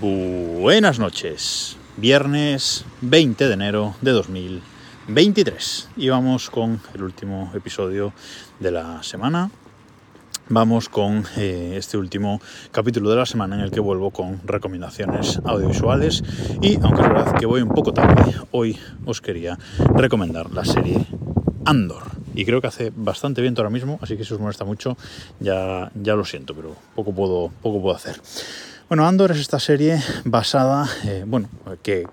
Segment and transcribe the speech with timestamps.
[0.00, 8.12] Buenas noches, viernes 20 de enero de 2023 y vamos con el último episodio
[8.60, 9.50] de la semana.
[10.50, 15.40] Vamos con eh, este último capítulo de la semana en el que vuelvo con recomendaciones
[15.44, 16.22] audiovisuales
[16.62, 19.58] y aunque es verdad que voy un poco tarde, hoy os quería
[19.96, 21.04] recomendar la serie
[21.64, 22.04] Andor.
[22.36, 24.96] Y creo que hace bastante viento ahora mismo, así que si os molesta mucho,
[25.40, 28.20] ya, ya lo siento, pero poco puedo, poco puedo hacer.
[28.88, 31.50] Bueno, Andor es esta serie basada, eh, bueno,
[31.82, 32.08] que,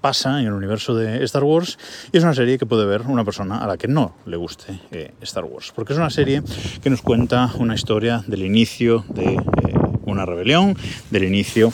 [0.00, 1.78] pasa en el universo de Star Wars
[2.10, 4.80] y es una serie que puede ver una persona a la que no le guste
[4.92, 6.42] eh, Star Wars, porque es una serie
[6.82, 9.38] que nos cuenta una historia del inicio de eh,
[10.06, 10.74] una rebelión,
[11.10, 11.70] del inicio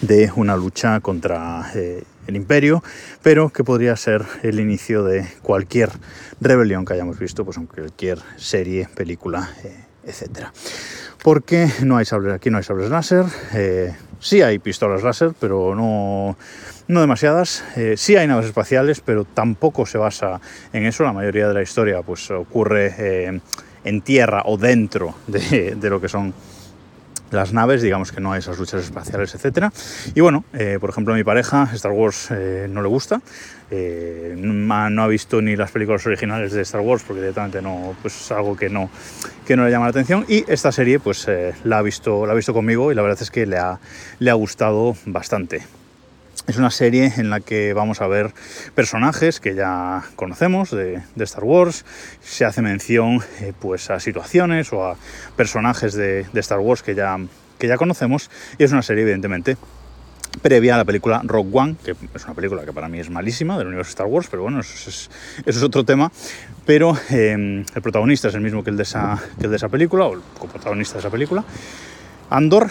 [0.00, 2.82] de una lucha contra el imperio,
[3.22, 5.90] pero que podría ser el inicio de cualquier
[6.40, 9.50] rebelión que hayamos visto, pues en cualquier serie, película,
[10.04, 10.52] etcétera
[11.22, 15.74] porque no hay sables, aquí no hay sables láser, eh, sí hay pistolas láser, pero
[15.74, 16.36] no,
[16.88, 20.40] no demasiadas, eh, sí hay naves espaciales, pero tampoco se basa
[20.72, 23.40] en eso, la mayoría de la historia pues ocurre eh,
[23.84, 26.34] en tierra o dentro de, de lo que son
[27.32, 29.72] las naves, digamos que no hay esas luchas espaciales, etc.
[30.14, 33.20] Y bueno, eh, por ejemplo, a mi pareja Star Wars eh, no le gusta,
[33.70, 38.20] eh, no ha visto ni las películas originales de Star Wars porque directamente no, pues
[38.20, 38.90] es algo que no,
[39.46, 41.26] que no le llama la atención y esta serie pues
[41.64, 43.80] la, ha visto, la ha visto conmigo y la verdad es que le ha,
[44.18, 45.62] le ha gustado bastante.
[46.48, 48.32] Es una serie en la que vamos a ver
[48.74, 51.84] personajes que ya conocemos de, Star Wars.
[52.20, 54.96] Se hace mención eh, pues a situaciones o a
[55.36, 57.16] personajes de, Star Wars que ya,
[57.58, 58.28] que ya conocemos.
[58.58, 59.56] Y es una serie, evidentemente,
[60.42, 63.56] previa a la película Rogue One, que es una película que para mí es malísima
[63.56, 65.10] del universo Star Wars, pero bueno, eso es,
[65.46, 66.10] eso es otro tema.
[66.66, 69.68] Pero eh, el protagonista es el mismo que el, de esa, que el de esa
[69.68, 71.44] película, o el coprotagonista de esa película.
[72.32, 72.68] Andor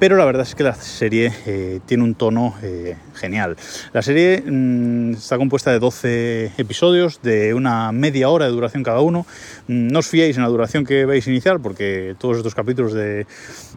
[0.00, 3.56] pero la verdad es que la serie eh, tiene un tono eh, genial.
[3.92, 9.00] La serie mm, está compuesta de 12 episodios de una media hora de duración cada
[9.00, 9.26] uno.
[9.68, 13.26] Mm, no os fiéis en la duración que veis inicial porque todos estos capítulos de,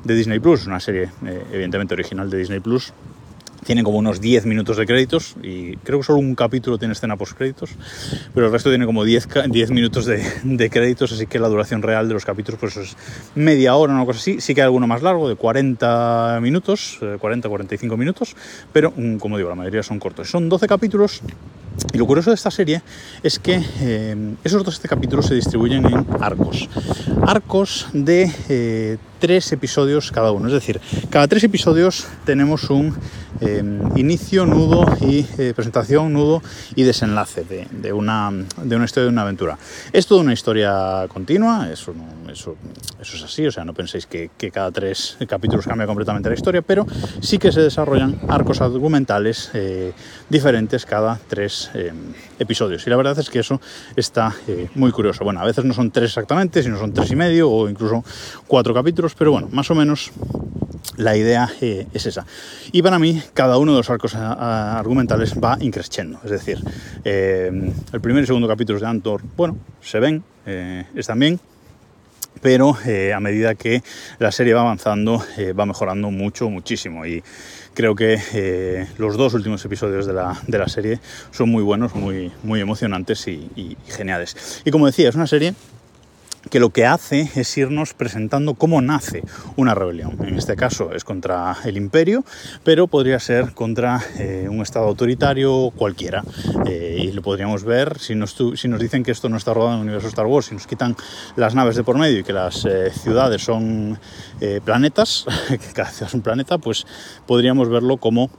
[0.06, 2.94] de Disney Plus, una serie eh, evidentemente original de Disney Plus,
[3.64, 7.18] tiene como unos 10 minutos de créditos y creo que solo un capítulo tiene escena
[7.18, 7.72] post créditos,
[8.34, 11.82] pero el resto tiene como 10, 10 minutos de, de, créditos, así que la duración
[11.82, 12.96] real de los capítulos pues es
[13.36, 14.42] media hora, una cosa así.
[14.42, 18.36] Sí que hay alguno más largo, de 40 minutos, 40-45 eh, minutos,
[18.72, 20.30] pero mm, como digo, la mayoría son cortos.
[20.30, 21.22] Son 12 capítulos
[21.94, 22.82] y lo curioso de esta serie
[23.22, 26.70] es que eh, esos 12 capítulos se distribuyen en arcos.
[27.26, 30.48] Arcos de eh, tres episodios cada uno.
[30.48, 32.94] Es decir, cada tres episodios tenemos un
[33.40, 36.44] em, inicio, nudo y eh, presentación, nudo
[36.76, 38.32] y desenlace de, una,
[38.62, 39.58] de una historia, de una aventura.
[39.94, 41.96] Es toda una historia continua, eso,
[42.30, 42.58] eso,
[43.02, 46.86] es así, o sea, no penséis que, cada tres capítulos cambia completamente la historia, pero
[47.22, 49.94] sí que se desarrollan arcos argumentales eh,
[50.28, 52.86] diferentes cada tres em, episodios.
[52.86, 53.60] Y la verdad es que eso
[53.96, 55.24] está eh, muy curioso.
[55.24, 58.04] Bueno, a veces no son tres exactamente, sino son tres y medio o incluso
[58.48, 60.12] cuatro capítulos pero bueno, más o menos
[60.98, 62.26] la idea eh, es esa.
[62.72, 66.20] Y para mí, cada uno de los arcos argumentales va increciendo.
[66.24, 66.60] Es decir,
[67.04, 71.40] eh, el primer y segundo capítulos de Antor, bueno, se ven, eh, están bien,
[72.42, 72.76] pero
[73.16, 73.84] a medida que
[74.20, 75.24] la serie va avanzando,
[75.58, 77.06] va mejorando mucho, muchísimo.
[77.06, 77.24] Y
[77.74, 81.00] creo que los dos últimos episodios de la, serie
[81.32, 84.62] son muy buenos, muy, muy emocionantes y geniales.
[84.66, 85.54] Y como decía, es una serie
[86.50, 89.24] que lo que hace es irnos presentando cómo nace
[89.56, 90.18] una rebelión.
[90.26, 92.24] En este caso es contra el imperio,
[92.64, 96.24] pero podría ser contra eh, un estado autoritario cualquiera.
[96.66, 99.74] Eh, y lo podríamos ver si nos, si nos dicen que esto no está rodado
[99.74, 100.96] en el universo Star Wars, si nos quitan
[101.36, 104.00] las naves de por medio y que las eh, ciudades son
[104.66, 106.86] planetas, que cada ciudad es un planeta, pues
[107.26, 108.30] podríamos verlo como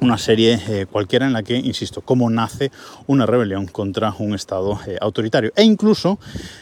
[0.00, 2.70] una serie eh, cualquiera en la que, insisto, cómo nace
[3.06, 5.52] una rebelión contra un Estado eh, autoritario.
[5.56, 6.18] E incluso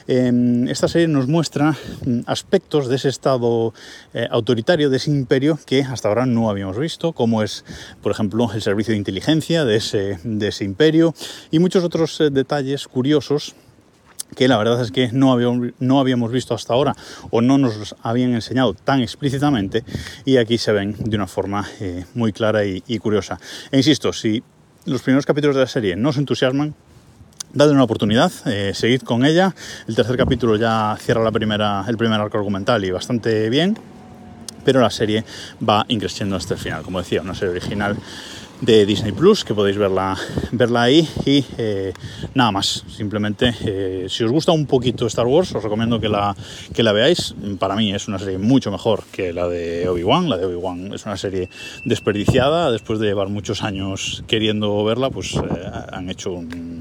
[0.07, 3.73] em, esta serie nos muestra mm, aspectos de ese Estado
[4.15, 7.65] eh, autoritario, de ese imperio que hasta ahora no habíamos visto, como es,
[8.03, 11.15] por ejemplo, el servicio de inteligencia de ese, de ese imperio
[11.51, 13.55] y muchos otros detalles curiosos
[14.35, 16.95] que la verdad es que no habíamos, visto hasta ahora
[17.31, 19.85] o no nos habían enseñado tan explícitamente
[20.25, 23.39] y aquí se ven de una forma eh, muy clara y, curiosa.
[23.71, 24.43] E insisto, si
[24.85, 26.75] los primeros capítulos de la serie no os entusiasman,
[27.53, 29.55] dadle una oportunidad, eh, seguid con ella.
[29.87, 33.77] El tercer capítulo ya cierra la primera, el primer arco argumental y bastante bien,
[34.65, 35.25] pero la serie
[35.67, 36.83] va increciendo hasta el final.
[36.83, 37.97] Como decía, una serie original
[38.63, 40.17] de Disney Plus, que podéis verla,
[40.53, 41.07] verla ahí.
[41.27, 41.93] Y eh,
[42.35, 46.35] nada más, simplemente eh, si os gusta un poquito Star Wars, os recomiendo que la,
[46.73, 47.35] que la veáis.
[47.59, 50.31] Para mí es una serie mucho mejor que la de Obi-Wan.
[50.31, 51.51] La de Obi-Wan es una serie
[51.85, 55.35] desperdiciada, después de llevar muchos años queriendo verla, pues
[55.93, 56.72] han hecho un...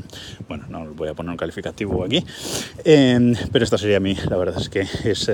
[0.48, 2.24] Bueno, no voy a poner un calificativo aquí,
[2.84, 5.32] pero esta serie a mí la verdad es que es...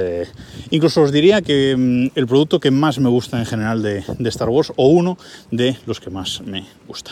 [0.69, 4.29] incluso os diría que mm, el producto que más me gusta en general de, de
[4.29, 5.17] Star Wars, o uno
[5.51, 7.11] de los que más me gusta.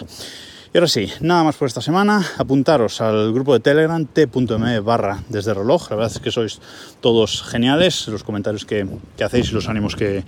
[0.76, 2.22] Y ahora sí, nada más por esta semana.
[2.38, 5.90] Apuntaros al grupo de Telegram t.me barra desde reloj.
[5.90, 6.60] La verdad es que sois
[7.00, 8.10] todos geniales.
[8.10, 8.86] Los comentarios que,
[9.24, 10.26] hacéis y los ánimos que,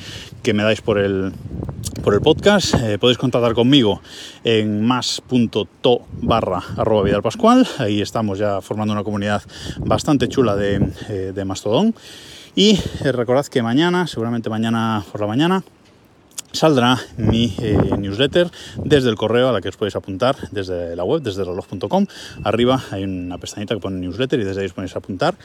[0.53, 1.33] me dais por el,
[2.01, 2.75] por el podcast.
[2.75, 4.01] Eh, podéis contactar conmigo
[4.45, 7.67] en más.to barra arroba Vidal Pascual.
[7.77, 9.43] Ahí estamos ya formando una comunidad
[9.79, 10.75] bastante chula de,
[11.09, 11.93] eh, de Mastodon.
[12.55, 15.63] Y eh, recordad que mañana, seguramente mañana por la mañana,
[16.57, 18.49] saldrá mi eh, newsletter
[18.83, 22.07] desde el correo a la que os podéis apuntar desde la web, desde reloj.com.
[22.43, 25.35] Arriba hay una pestañita que pone newsletter y desde ahí os podéis apuntar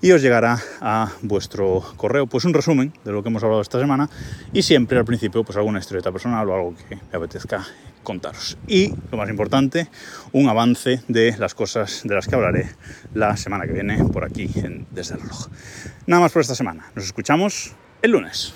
[0.00, 3.78] y os llegará a vuestro correo pues un resumen de lo que hemos hablado esta
[3.78, 4.08] semana
[4.52, 7.64] y siempre al principio pues alguna historieta personal o algo que me apetezca
[8.02, 8.56] contaros.
[8.66, 9.88] Y lo más importante,
[10.32, 12.70] un avance de las cosas de las que hablaré
[13.12, 15.48] la semana que viene por aquí en Desde el reloj.
[16.06, 16.86] Nada más por esta semana.
[16.94, 17.72] Nos escuchamos
[18.02, 18.52] el lunes.